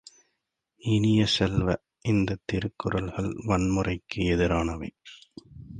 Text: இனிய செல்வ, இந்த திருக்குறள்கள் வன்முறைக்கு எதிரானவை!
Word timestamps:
இனிய 0.81 1.25
செல்வ, 1.25 1.67
இந்த 2.05 2.39
திருக்குறள்கள் 2.45 3.31
வன்முறைக்கு 3.47 4.21
எதிரானவை! 4.33 4.91